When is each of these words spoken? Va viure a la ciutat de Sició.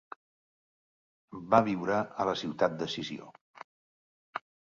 Va 1.51 1.59
viure 1.67 1.99
a 2.23 2.27
la 2.31 2.35
ciutat 2.41 2.79
de 2.81 2.87
Sició. 2.97 3.31